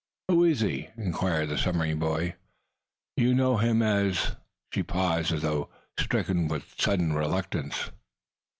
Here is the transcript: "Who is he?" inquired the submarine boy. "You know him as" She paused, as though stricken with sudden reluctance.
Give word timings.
"Who 0.29 0.43
is 0.45 0.61
he?" 0.61 0.89
inquired 0.97 1.49
the 1.49 1.59
submarine 1.59 1.99
boy. 1.99 2.33
"You 3.17 3.35
know 3.35 3.57
him 3.57 3.83
as" 3.83 4.31
She 4.73 4.81
paused, 4.81 5.31
as 5.31 5.43
though 5.43 5.69
stricken 5.99 6.47
with 6.47 6.73
sudden 6.75 7.13
reluctance. 7.13 7.91